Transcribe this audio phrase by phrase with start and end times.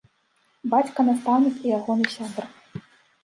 [0.73, 2.45] Бацька, настаўнік, і ягоны сябар.